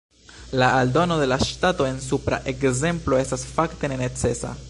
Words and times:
La 0.61 0.69
aldono 0.77 1.17
de 1.19 1.27
la 1.33 1.37
ŝtato 1.49 1.87
en 1.89 2.01
supra 2.07 2.41
ekzemplo 2.55 3.23
estas 3.27 3.47
fakte 3.59 3.93
ne 3.93 4.01
necesa. 4.03 4.55